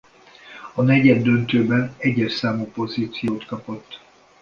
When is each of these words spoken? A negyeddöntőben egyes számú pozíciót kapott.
A 0.73 0.81
negyeddöntőben 0.81 1.95
egyes 1.99 2.33
számú 2.33 2.63
pozíciót 2.71 3.45
kapott. 3.45 4.01